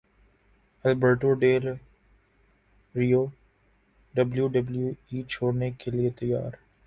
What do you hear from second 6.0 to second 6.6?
تیار